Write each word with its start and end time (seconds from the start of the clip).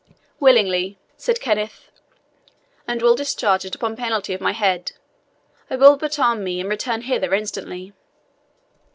"Willingly," 0.39 0.97
said 1.15 1.39
Kenneth; 1.39 1.91
"and 2.87 3.03
will 3.03 3.13
discharge 3.13 3.65
it 3.65 3.75
upon 3.75 3.95
penalty 3.95 4.33
of 4.33 4.41
my 4.41 4.51
head. 4.53 4.93
I 5.69 5.75
will 5.75 5.95
but 5.95 6.17
arm 6.17 6.43
me, 6.43 6.59
and 6.59 6.67
return 6.67 7.01
hither 7.01 7.35
instantly." 7.35 7.93